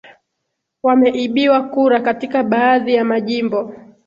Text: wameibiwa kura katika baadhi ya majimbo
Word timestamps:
wameibiwa 0.83 1.63
kura 1.63 1.99
katika 2.01 2.43
baadhi 2.43 2.93
ya 2.93 3.05
majimbo 3.05 3.73